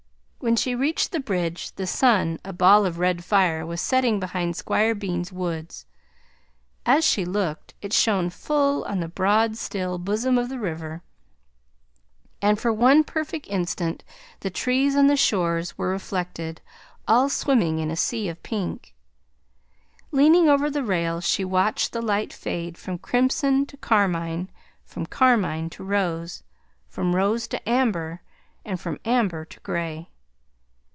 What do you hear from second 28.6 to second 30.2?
and from amber to gray.